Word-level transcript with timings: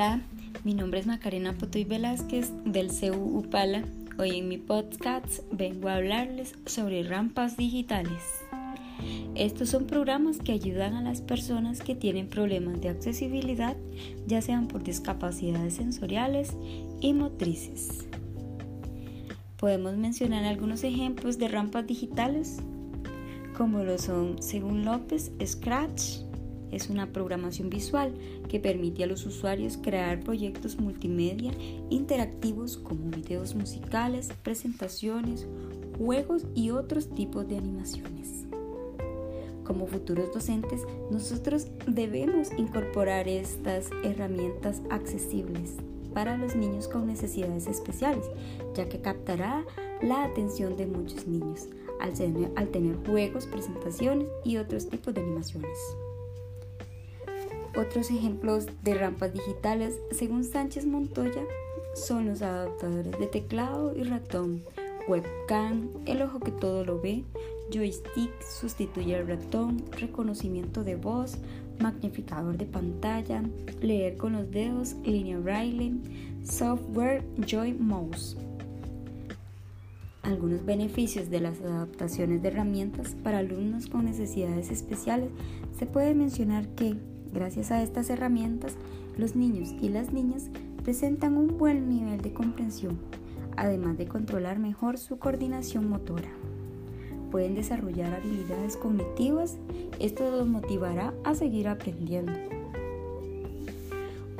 Hola, 0.00 0.22
mi 0.64 0.72
nombre 0.72 0.98
es 0.98 1.06
Macarena 1.06 1.52
Potoy 1.52 1.84
Velázquez 1.84 2.50
del 2.64 2.90
CEU 2.90 3.36
Upala. 3.36 3.84
Hoy 4.18 4.38
en 4.38 4.48
mi 4.48 4.56
podcast 4.56 5.40
vengo 5.52 5.90
a 5.90 5.96
hablarles 5.96 6.54
sobre 6.64 7.02
rampas 7.02 7.58
digitales. 7.58 8.22
Estos 9.34 9.68
son 9.68 9.86
programas 9.86 10.38
que 10.38 10.52
ayudan 10.52 10.94
a 10.94 11.02
las 11.02 11.20
personas 11.20 11.82
que 11.82 11.94
tienen 11.94 12.28
problemas 12.28 12.80
de 12.80 12.88
accesibilidad, 12.88 13.76
ya 14.26 14.40
sean 14.40 14.68
por 14.68 14.82
discapacidades 14.82 15.74
sensoriales 15.74 16.54
y 17.02 17.12
motrices. 17.12 18.06
Podemos 19.58 19.98
mencionar 19.98 20.44
algunos 20.44 20.82
ejemplos 20.82 21.36
de 21.36 21.48
rampas 21.48 21.86
digitales, 21.86 22.56
como 23.54 23.84
lo 23.84 23.98
son, 23.98 24.42
según 24.42 24.86
López, 24.86 25.30
Scratch, 25.44 26.20
es 26.70 26.90
una 26.90 27.12
programación 27.12 27.70
visual 27.70 28.12
que 28.48 28.60
permite 28.60 29.04
a 29.04 29.06
los 29.06 29.26
usuarios 29.26 29.76
crear 29.76 30.20
proyectos 30.20 30.78
multimedia 30.78 31.52
interactivos 31.90 32.76
como 32.76 33.10
videos 33.10 33.54
musicales, 33.54 34.30
presentaciones, 34.42 35.46
juegos 35.98 36.46
y 36.54 36.70
otros 36.70 37.10
tipos 37.10 37.48
de 37.48 37.58
animaciones. 37.58 38.46
Como 39.64 39.86
futuros 39.86 40.32
docentes, 40.32 40.82
nosotros 41.10 41.68
debemos 41.86 42.48
incorporar 42.56 43.28
estas 43.28 43.90
herramientas 44.02 44.82
accesibles 44.90 45.76
para 46.12 46.36
los 46.36 46.56
niños 46.56 46.88
con 46.88 47.06
necesidades 47.06 47.68
especiales, 47.68 48.24
ya 48.74 48.88
que 48.88 49.00
captará 49.00 49.64
la 50.02 50.24
atención 50.24 50.76
de 50.76 50.86
muchos 50.86 51.26
niños 51.26 51.68
al 52.00 52.14
tener, 52.68 52.96
juegos, 53.06 53.46
presentaciones 53.46 54.26
y 54.44 54.56
otros 54.56 54.88
tipos 54.88 55.14
de 55.14 55.20
animaciones. 55.20 55.78
Otros 57.76 58.10
ejemplos 58.10 58.66
de 58.82 58.94
rampas 58.94 59.32
digitales, 59.32 60.00
según 60.10 60.44
Sánchez 60.44 60.86
Montoya, 60.86 61.42
son 61.94 62.26
los 62.26 62.42
adaptadores 62.42 63.18
de 63.18 63.26
teclado 63.26 63.96
y 63.96 64.02
ratón, 64.02 64.62
webcam, 65.08 65.88
el 66.06 66.22
ojo 66.22 66.40
que 66.40 66.50
todo 66.50 66.84
lo 66.84 67.00
ve, 67.00 67.24
joystick 67.72 68.30
sustituye 68.42 69.16
el 69.16 69.28
ratón, 69.28 69.84
reconocimiento 69.92 70.82
de 70.82 70.96
voz, 70.96 71.38
magnificador 71.78 72.56
de 72.58 72.66
pantalla, 72.66 73.42
leer 73.80 74.16
con 74.16 74.32
los 74.32 74.50
dedos, 74.50 74.94
línea 75.04 75.38
braille, 75.38 75.94
software 76.44 77.24
Joy 77.46 77.74
Mouse. 77.74 78.36
Algunos 80.22 80.64
beneficios 80.64 81.30
de 81.30 81.40
las 81.40 81.60
adaptaciones 81.60 82.42
de 82.42 82.48
herramientas 82.48 83.16
para 83.22 83.38
alumnos 83.38 83.86
con 83.86 84.04
necesidades 84.04 84.70
especiales 84.70 85.30
se 85.78 85.86
puede 85.86 86.14
mencionar 86.14 86.68
que 86.68 86.96
Gracias 87.32 87.70
a 87.70 87.82
estas 87.82 88.10
herramientas, 88.10 88.74
los 89.16 89.36
niños 89.36 89.74
y 89.80 89.88
las 89.88 90.12
niñas 90.12 90.48
presentan 90.82 91.36
un 91.36 91.58
buen 91.58 91.88
nivel 91.88 92.20
de 92.20 92.32
comprensión, 92.32 92.98
además 93.56 93.98
de 93.98 94.06
controlar 94.06 94.58
mejor 94.58 94.98
su 94.98 95.18
coordinación 95.18 95.88
motora. 95.88 96.30
Pueden 97.30 97.54
desarrollar 97.54 98.12
habilidades 98.14 98.76
cognitivas, 98.76 99.58
esto 100.00 100.28
los 100.30 100.48
motivará 100.48 101.14
a 101.22 101.34
seguir 101.34 101.68
aprendiendo. 101.68 102.32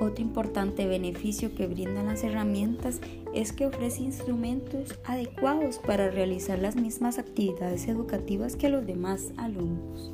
Otro 0.00 0.22
importante 0.24 0.86
beneficio 0.86 1.54
que 1.54 1.66
brindan 1.66 2.06
las 2.06 2.24
herramientas 2.24 3.00
es 3.34 3.52
que 3.52 3.66
ofrece 3.66 4.02
instrumentos 4.02 4.98
adecuados 5.04 5.78
para 5.78 6.10
realizar 6.10 6.58
las 6.58 6.74
mismas 6.74 7.18
actividades 7.18 7.86
educativas 7.86 8.56
que 8.56 8.70
los 8.70 8.86
demás 8.86 9.32
alumnos. 9.36 10.10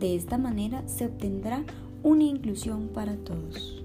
De 0.00 0.16
esta 0.16 0.38
manera 0.38 0.82
se 0.88 1.06
obtendrá 1.06 1.62
una 2.02 2.24
inclusión 2.24 2.88
para 2.88 3.16
todos. 3.16 3.82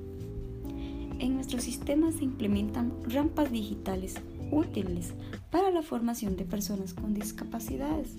En 1.19 1.35
nuestro 1.35 1.59
sistema 1.59 2.11
se 2.11 2.23
implementan 2.23 2.91
rampas 3.07 3.51
digitales 3.51 4.15
útiles 4.51 5.13
para 5.51 5.71
la 5.71 5.81
formación 5.81 6.35
de 6.35 6.45
personas 6.45 6.93
con 6.93 7.13
discapacidades. 7.13 8.15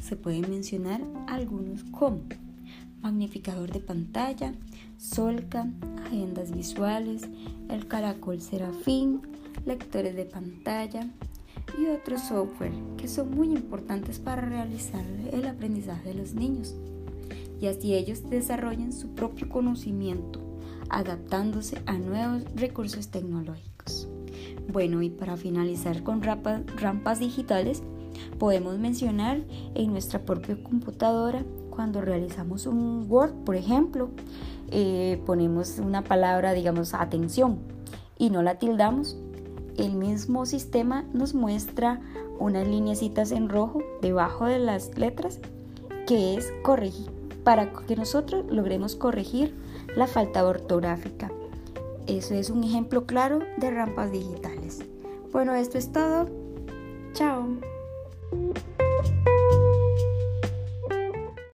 Se 0.00 0.16
pueden 0.16 0.50
mencionar 0.50 1.00
algunos 1.26 1.84
como 1.84 2.22
magnificador 3.00 3.70
de 3.70 3.80
pantalla, 3.80 4.54
Solca, 4.96 5.68
agendas 6.04 6.50
visuales, 6.50 7.28
el 7.68 7.86
caracol 7.86 8.40
Serafín, 8.40 9.22
lectores 9.64 10.16
de 10.16 10.24
pantalla 10.24 11.08
y 11.78 11.86
otros 11.86 12.22
software 12.22 12.72
que 12.96 13.06
son 13.06 13.30
muy 13.30 13.48
importantes 13.48 14.18
para 14.18 14.42
realizar 14.42 15.04
el 15.32 15.46
aprendizaje 15.46 16.08
de 16.08 16.14
los 16.14 16.34
niños 16.34 16.74
y 17.60 17.66
así 17.66 17.94
ellos 17.94 18.28
desarrollen 18.28 18.92
su 18.92 19.14
propio 19.14 19.48
conocimiento, 19.48 20.40
adaptándose 20.88 21.80
a 21.86 21.98
nuevos 21.98 22.44
recursos 22.54 23.08
tecnológicos. 23.08 24.08
Bueno, 24.70 25.02
y 25.02 25.10
para 25.10 25.36
finalizar 25.36 26.02
con 26.02 26.22
rampas, 26.22 27.18
digitales, 27.18 27.82
podemos 28.38 28.78
mencionar 28.78 29.40
en 29.74 29.92
nuestra 29.92 30.24
propia 30.24 30.62
computadora, 30.62 31.44
cuando 31.70 32.00
realizamos 32.00 32.66
un 32.66 33.06
Word, 33.08 33.32
por 33.44 33.54
ejemplo, 33.54 34.10
eh, 34.70 35.22
ponemos 35.24 35.78
una 35.78 36.02
palabra, 36.02 36.52
digamos, 36.52 36.92
atención, 36.92 37.58
y 38.18 38.30
no 38.30 38.42
la 38.42 38.58
tildamos, 38.58 39.16
el 39.76 39.94
mismo 39.94 40.44
sistema 40.44 41.04
nos 41.12 41.34
muestra 41.34 42.00
unas 42.40 42.66
lineecitas 42.66 43.30
en 43.30 43.48
rojo 43.48 43.80
debajo 44.02 44.46
de 44.46 44.58
las 44.58 44.98
letras 44.98 45.40
que 46.06 46.34
es 46.34 46.52
corregir 46.62 47.17
para 47.48 47.72
que 47.72 47.96
nosotros 47.96 48.44
logremos 48.50 48.94
corregir 48.94 49.54
la 49.96 50.06
falta 50.06 50.44
ortográfica. 50.44 51.32
Eso 52.06 52.34
es 52.34 52.50
un 52.50 52.62
ejemplo 52.62 53.06
claro 53.06 53.38
de 53.56 53.70
rampas 53.70 54.12
digitales. 54.12 54.80
Bueno, 55.32 55.54
esto 55.54 55.78
es 55.78 55.90
todo. 55.90 56.28
Chao. 57.14 57.46